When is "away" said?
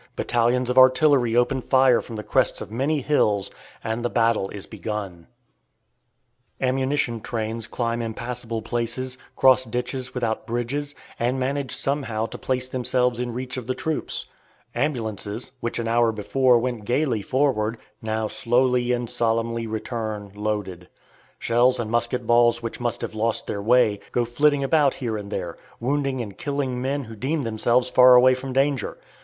28.15-28.33